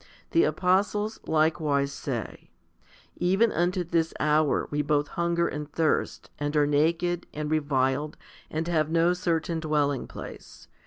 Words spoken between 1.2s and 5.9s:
likewise sa,y,JEven unto this hour we both hunger and